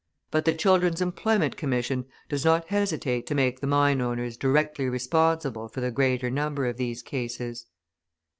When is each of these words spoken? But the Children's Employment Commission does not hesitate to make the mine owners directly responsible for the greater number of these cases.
But 0.31 0.45
the 0.45 0.53
Children's 0.55 0.99
Employment 0.99 1.57
Commission 1.57 2.05
does 2.27 2.43
not 2.43 2.69
hesitate 2.69 3.27
to 3.27 3.35
make 3.35 3.59
the 3.59 3.67
mine 3.67 4.01
owners 4.01 4.35
directly 4.35 4.89
responsible 4.89 5.67
for 5.67 5.79
the 5.79 5.91
greater 5.91 6.31
number 6.31 6.65
of 6.65 6.77
these 6.77 7.03
cases. 7.03 7.67